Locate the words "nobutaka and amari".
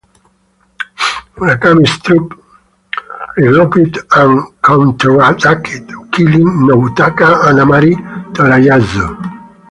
6.67-7.93